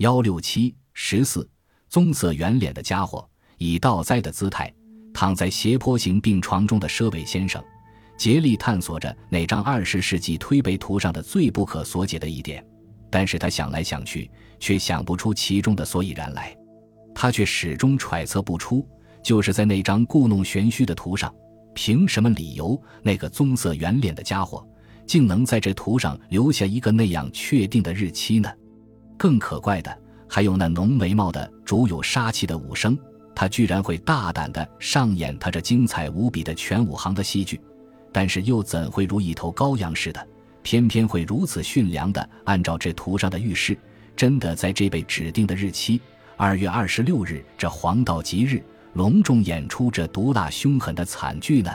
[0.00, 1.46] 幺六七十四，
[1.90, 4.72] 棕色圆脸的家伙，以倒栽的姿态
[5.12, 7.62] 躺在斜坡形病床中的舍韦先生，
[8.16, 12.66] 竭力探索着那张二十世纪推背图上的最不可所解的一点，
[13.10, 16.56] 但是他想来想去，却想不出其中的所以然来。
[17.14, 18.88] 他却始终揣测不出，
[19.22, 21.30] 就是在那张故弄玄虚的图上，
[21.74, 24.66] 凭什么理由那个棕色圆脸的家伙，
[25.06, 28.50] 竟能在这图上留下一个那样确定的日期呢？
[29.20, 29.94] 更可怪的
[30.26, 32.98] 还有那浓眉毛的、主有杀气的武生，
[33.34, 37.60] 他居然会大胆地上演他这精彩无比的全武行的戏剧，
[38.10, 40.26] 但是又怎会如一头羔羊似的，
[40.62, 43.76] 偏偏会如此驯良的按照这图上的预示，
[44.16, 46.00] 真的在这被指定的日期
[46.38, 48.64] 二月二十六日这黄道吉日，
[48.94, 51.70] 隆重演出这毒辣凶狠的惨剧呢？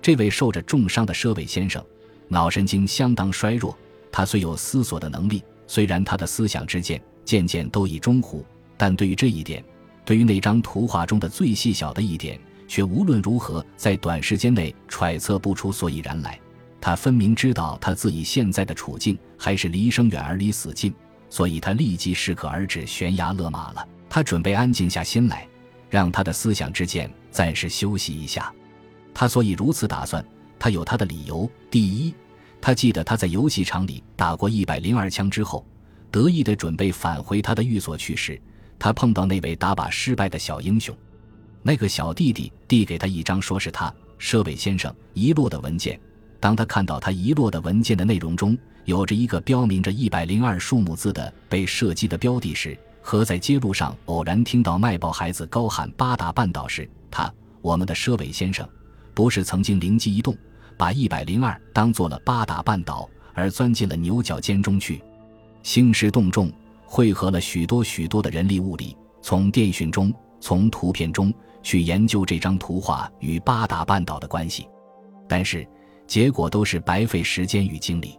[0.00, 1.80] 这位受着重伤的舍韦先生，
[2.26, 3.78] 脑神经相当衰弱，
[4.10, 5.44] 他虽有思索的能力。
[5.66, 8.44] 虽然他的思想之见渐渐都已中糊，
[8.76, 9.64] 但对于这一点，
[10.04, 16.38] 对于那张图画中的最细小的一点，却无论如何在短时间内揣测不出所以然来。
[16.80, 20.92] 他分明知道他自己现在的处境还是离生远而离死近，
[21.30, 23.88] 所以他立即适可而止，悬崖勒马了。
[24.10, 25.46] 他准备安静下心来，
[25.88, 28.52] 让他的思想之剑暂时休息一下。
[29.14, 30.24] 他所以如此打算，
[30.58, 31.48] 他有他的理由。
[31.70, 32.12] 第一。
[32.62, 35.66] 他记得他在游戏场里打过一百零二枪之后，
[36.12, 38.40] 得意地准备返回他的寓所去时，
[38.78, 40.96] 他碰到那位打靶失败的小英雄。
[41.60, 45.98] 那个小弟弟递给他一张说是他舍伟先生遗落的文件。
[46.38, 58.68] 当他看到他遗落的文件的内容中有着一个标明着一百零二数目字的被射击的标的时，和在街路上偶然听到卖报孩子高喊八达半岛时，他我们的舍伟先生
[59.14, 60.36] 不是曾经灵机一动。
[60.82, 65.00] 把一百零二当做了八达半岛，而钻进了牛角尖中去，
[65.62, 66.50] 兴师动众，
[66.84, 74.66] 汇合了许多许多的人力物力，从电讯中、从图片中去研究这张图画与八达半岛的关系，
[75.28, 75.64] 但是
[76.08, 78.18] 结果都是白费时间与精力。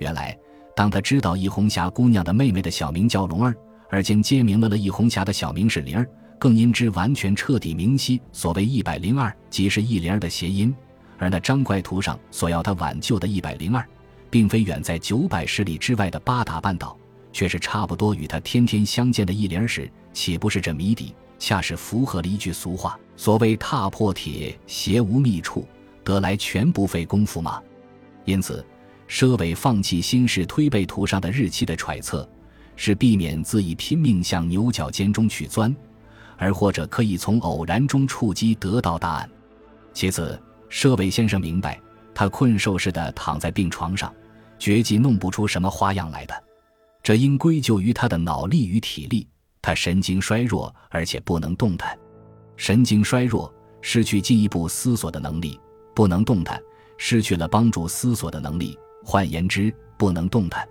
[0.00, 0.36] 原来，
[0.74, 3.54] 当他知道易红霞姑娘的妹妹的小名叫龙儿，
[3.88, 6.04] 而今揭明了了易红霞的小名是灵儿，
[6.36, 10.74] 更因之完全彻底明晰，所谓一百零二即是一灵儿的谐音。
[11.22, 13.88] 而那张怪图上所要他挽救的一百零二，
[14.28, 16.98] 并非远在九百十里之外的八达半岛，
[17.32, 25.64] 却是差不多与他天天相见的一灵时，岂不是这谜底恰是符合了一句俗话：所谓踏破铁鞋无觅处，
[26.02, 27.62] 得来全不费工夫吗？
[28.24, 28.66] 因此，
[29.08, 32.28] 佘伟放弃新式推背图上的日期的揣测，
[32.74, 35.72] 是避免自己拼命向牛角尖中去钻，
[36.36, 39.30] 而或者可以从偶然中触击得到答案。
[39.94, 40.36] 其次。
[40.72, 41.78] 舍韦先生明白，
[42.14, 44.12] 他困兽似的躺在病床上，
[44.58, 46.44] 绝技弄不出什么花样来的。
[47.02, 49.28] 这应归咎于他的脑力与体力，
[49.60, 51.96] 他神经衰弱，而且不能动弹。
[52.56, 55.60] 神经衰弱，失去进一步思索的能力，
[55.94, 56.58] 不能动弹，
[56.96, 58.74] 失去了帮助思索的能力。
[59.04, 60.66] 换言之，不能动弹，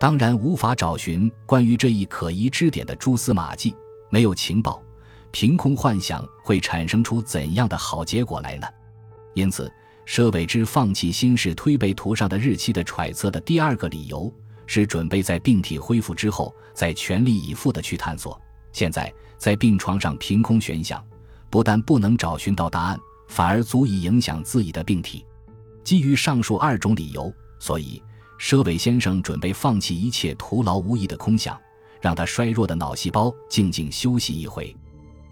[0.00, 3.72] 当然无法找寻关于这一可疑之点的蛛丝马迹。
[4.10, 4.82] 没有情报，
[5.30, 8.66] 凭空幻想会产生出怎样的好结果来呢？
[9.38, 9.72] 因此，
[10.04, 14.32] 佘伟之放弃新式推背图上的日期的揣测的第二个理由
[14.66, 18.40] 是，准备在病体恢复之后再全力以赴的去探索。
[18.72, 21.02] 现在在病床上凭空悬想，
[21.48, 22.98] 不但不能找寻到答案，
[23.28, 25.24] 反而足以影响自己的病体。
[25.84, 28.02] 基于上述二种理由，所以
[28.40, 31.56] 佘伟先生准备放弃一切徒劳无益的空想，
[32.00, 34.74] 让他衰弱的脑细胞静静休息一回。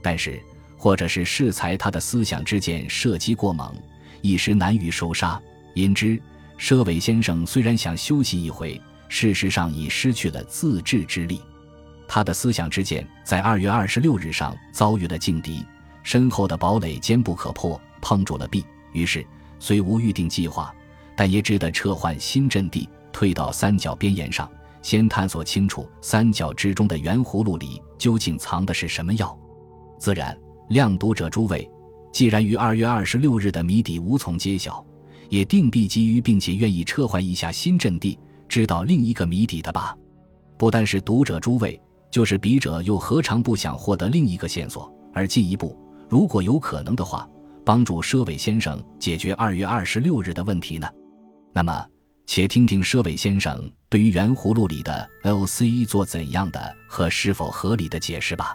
[0.00, 0.40] 但是，
[0.78, 3.74] 或者是适才他的思想之箭射击过猛。
[4.22, 5.40] 一时难于收杀，
[5.74, 6.20] 因之，
[6.58, 11.40] 佘伟先生虽然想休息一回，事实上已失去了自制之力。
[12.08, 15.64] 他的思想之剑在二月二十六日上遭遇了劲敌，
[16.02, 18.64] 身后的堡垒坚不可破，碰住了壁。
[18.92, 19.26] 于是，
[19.58, 20.74] 虽无预定计划，
[21.16, 24.48] 但也只得撤换新阵地，退到三角边沿上，
[24.82, 29.36] 先探索清楚三角之中的圆葫芦里究竟藏的是什么药。
[29.98, 31.68] 自然，亮读者诸位。
[32.16, 34.82] 既然于二月二十六日的谜底无从揭晓，
[35.28, 38.18] 也定必急于并且愿意撤换一下新阵地，
[38.48, 39.94] 知道另一个谜底的吧？
[40.56, 41.78] 不但是读者诸位，
[42.10, 45.78] 就是笔者又何尝不想获得另一个线索，而进一步，
[46.08, 47.28] 如果有可能的话，
[47.66, 50.88] 帮助佘伟先生解决二月二十六日的问题呢？
[51.52, 51.86] 那么，
[52.24, 58.54] 且听听佘伟先生对于圆葫芦里的 LC 做怎样的和是否合理的解释吧。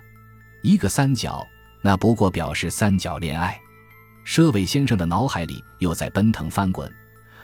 [0.63, 1.45] 一个三角。
[1.81, 3.59] 那不过表示三角恋爱，
[4.25, 6.91] 佘伟先生的脑海里又在奔腾翻滚，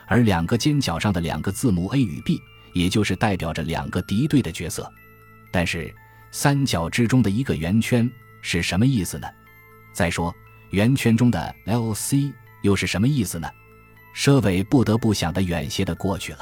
[0.05, 2.39] 而两个尖角上的两个字母 A 与 B，
[2.73, 4.91] 也就是代表着两个敌对的角色。
[5.51, 5.93] 但是
[6.31, 8.09] 三角之中的一个圆圈
[8.41, 9.27] 是什么意思呢？
[9.91, 10.33] 再说，
[10.69, 12.31] 圆圈中的 L C
[12.61, 13.49] 又是什么意思呢？
[14.15, 16.39] 佘伟不得不想得远些的过去了。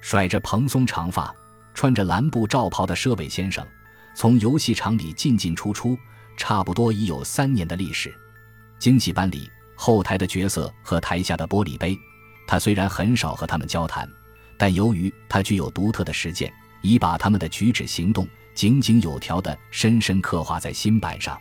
[0.00, 1.34] 甩着蓬松长发，
[1.74, 3.66] 穿着蓝布罩袍的佘伟先生，
[4.14, 5.98] 从游戏场里进进出出，
[6.36, 8.14] 差不多已有三年的历史。
[8.78, 11.98] 惊喜班里后台的角色和台下的玻璃杯，
[12.46, 14.08] 他虽然很少和他们交谈，
[14.56, 16.52] 但由于他具有独特的实践，
[16.82, 21.38] 已把他们的举止行动井井有条地深深刻画在心板上。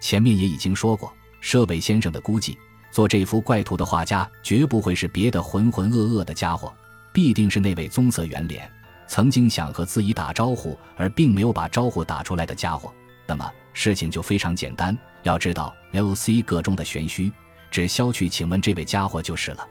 [0.00, 2.58] 前面也已经说过，佘伟先生的估计，
[2.90, 6.72] 做这幅怪图的画家绝不会是别的浑浑噩噩的家伙，
[7.12, 8.70] 必定是那位棕色圆脸，
[9.06, 12.92] 曾经想和自己打招呼而并没有把招呼打出来的家伙。
[13.26, 17.32] 那么事情就非常简单，要知道 L C 个中的玄虚，
[17.70, 19.66] 只消去，请问这位家伙就是了。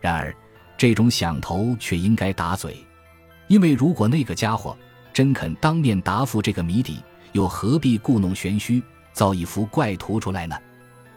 [0.00, 0.34] 然而，
[0.76, 2.76] 这种想头却应该打嘴，
[3.48, 4.76] 因为如果那个家伙
[5.12, 7.02] 真肯当面答复这个谜底，
[7.32, 8.82] 又何必故弄玄虚？
[9.12, 10.54] 造一幅怪图出来呢？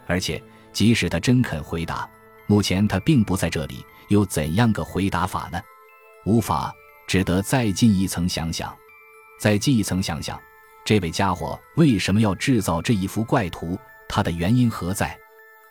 [0.08, 0.42] 而且，
[0.72, 2.10] 即使他真肯回答，
[2.48, 5.62] 目前他并不在这里，又怎样个回答法呢？
[6.26, 6.74] 无法，
[7.08, 8.74] 只得再进一层想想，
[9.38, 10.40] 再进一层想想，
[10.90, 13.78] 这位家伙为什么要制造这一幅怪图？
[14.08, 15.16] 他的原因何在？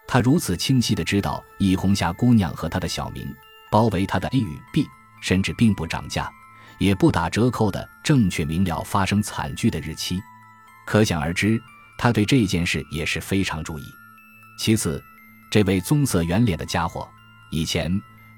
[0.07, 3.27] 他如此清晰的知道易红霞姑娘和他的小名，
[3.69, 4.87] 包围他的 A 与 B，
[5.21, 6.31] 甚至并不涨价，
[6.79, 10.23] 也不打折扣的正确明了发生惨剧的日期，
[10.87, 11.61] 可想而知。
[11.99, 13.83] 他对这件事也是非常注意。
[14.57, 15.03] 其次，
[15.51, 17.09] 这位棕色圆脸的家伙，
[17.51, 17.91] 以前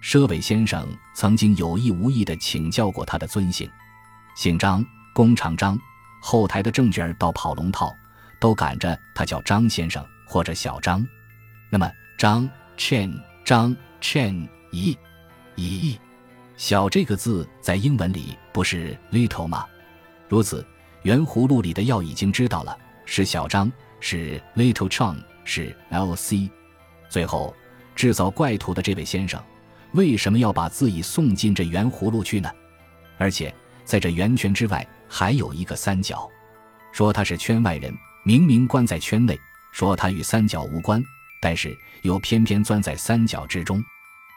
[0.03, 3.71] 佘伟先生曾经有意无意地请教过他的尊姓，
[4.35, 5.79] 姓张，工厂张。
[6.21, 7.95] 后台的证券到跑龙套，
[8.39, 11.07] 都赶着他叫张先生或者小张。
[11.71, 14.97] 那么张 Chen 张 Chen 咦
[15.57, 15.99] 咦，
[16.57, 19.67] 小这个字在英文里不是 little 吗？
[20.29, 20.65] 如此，
[21.03, 22.77] 圆葫芦里的药已经知道了。
[23.07, 26.49] 是小张，是 Little Chang，是 L C。
[27.09, 27.53] 最后
[27.97, 29.43] 制造怪图的这位先生，
[29.95, 32.49] 为什么要把自己送进这圆葫芦去呢？
[33.19, 33.53] 而且
[33.85, 36.31] 在这圆圈之外还有一个三角，
[36.93, 37.93] 说他是圈外人，
[38.25, 39.35] 明明关在圈内；
[39.73, 41.03] 说他与三角无关，
[41.43, 43.83] 但是又偏偏钻在三角之中。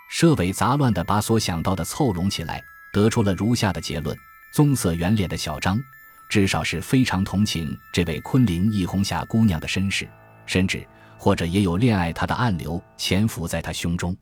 [0.09, 2.59] 设尾杂乱地把所想到的凑拢起来，
[2.91, 4.17] 得出了如下的结论：
[4.51, 5.79] 棕色圆脸的小张。
[6.27, 10.09] 至少是非常同情这位昆凌易红霞姑娘的身世，
[10.47, 10.83] 甚至
[11.19, 14.17] 或者也有恋爱她的暗流潜伏在她胸中。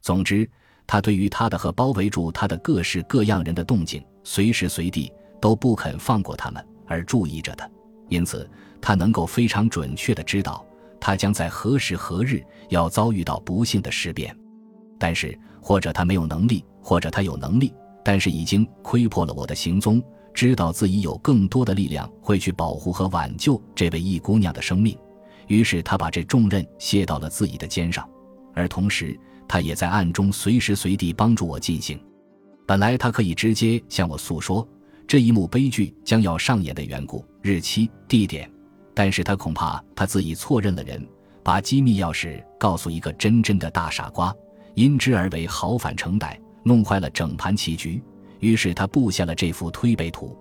[0.00, 0.48] 总之，
[0.86, 7.70] 他对于他的和包围住他的各式各样人的动静，随时随地都不肯放过他们，而注意着的。
[8.08, 8.48] 因此，
[8.80, 10.64] 他能够非常准确地知道
[10.98, 14.36] 他将在何时何日要遭遇到不幸的事变。
[14.98, 17.72] 但是，或者他没有能力，或者他有能力，
[18.04, 20.02] 但是已经窥破了我的行踪。
[20.34, 24.96] 知道自己有更多的力量会去保护和挽救这位易姑娘的生命，
[25.48, 28.08] 于是他把这重任卸到了自己的肩上，
[28.54, 29.18] 而同时
[29.48, 31.98] 他也在暗中随时随地帮助我进行。
[32.66, 34.66] 本来他可以直接向我诉说
[35.08, 38.48] 这一幕悲剧将要上演的缘故、日期、地点，
[38.92, 41.02] 但是他恐怕他自己错认了人，
[41.42, 44.30] 把机密钥匙告诉一个真正的大傻瓜，
[44.74, 48.02] 因之而为好反成歹，弄坏了整盘棋局。
[48.40, 50.36] 于是他布下了这幅推背图。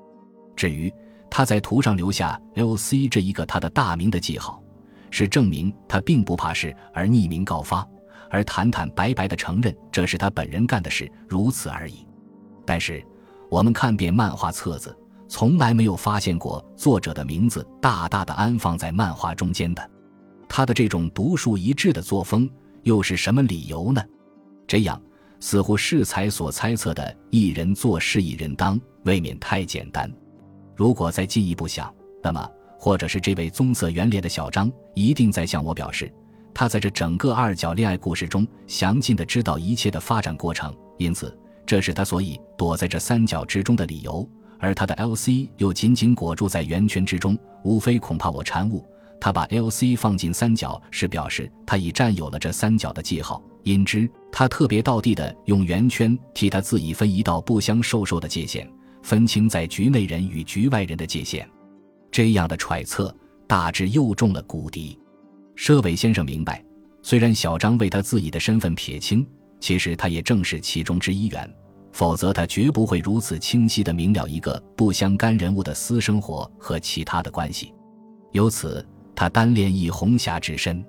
[0.54, 0.94] 至于
[1.30, 4.62] 他在图上留下 “L.C.” 这一个他的大名的记号，
[5.10, 7.88] 是证明他并不怕事而匿名告发，
[8.30, 12.06] 而坦坦白白的承认这是他本人干的事，如此而已。
[12.66, 13.02] 但是
[13.50, 14.96] 我们看遍漫画册子，
[15.28, 19.90] 从来没有发现过作者的名字大大的安放在漫画中间的。
[20.50, 22.50] 他的这种独树一帜的作风，
[22.84, 24.04] 又是什么理由呢？
[24.68, 25.02] 这样。
[25.40, 30.12] 似乎适才所猜测的一人做事一人当，未免太简单。
[30.76, 32.50] 如果再进一步想，那么
[32.80, 36.12] 或者是这位棕色圆脸的小张一定在向我表示，
[36.56, 41.38] 他在这整个二角恋爱故事中详尽的知道一切的发展过程，因此
[41.68, 44.28] 这是他所以躲在这三角之中的理由。
[44.60, 48.84] 而他的 L C 又紧紧裹住在圆圈之中，无非恐怕我掺误。
[49.20, 53.40] 他把 L C 放进三角，是表示他已占有了这三角的记号。
[53.64, 58.68] 因之，他特别到地的用圆圈替他自己分一道不相授受的界限，
[59.04, 61.48] 分清在局内人与局外人的界限。
[62.10, 63.14] 这样的揣测
[63.46, 64.98] 大致又中了谷底。
[65.56, 66.64] 舍伟先生明白，
[67.04, 69.28] 虽然小张为他自己的身份撇清，
[69.60, 71.50] 其实他也正是其中之一员，
[71.92, 77.74] 否则他绝不会如此清晰的明了一个不相干人物的私生活和其他的关系。
[78.32, 78.86] 由此，
[79.16, 80.86] 他单恋一红霞之身。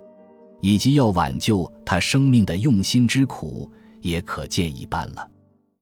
[0.60, 3.70] 以及要挽救他生命的用心之苦，
[4.00, 5.24] 也可见一斑了。